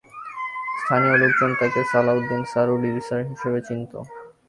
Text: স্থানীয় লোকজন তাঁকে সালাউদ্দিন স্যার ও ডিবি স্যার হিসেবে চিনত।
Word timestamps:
স্থানীয় 0.79 1.15
লোকজন 1.21 1.51
তাঁকে 1.59 1.81
সালাউদ্দিন 1.91 2.41
স্যার 2.51 2.67
ও 2.73 2.75
ডিবি 2.83 3.01
স্যার 3.07 3.21
হিসেবে 3.31 3.59
চিনত। 3.67 3.91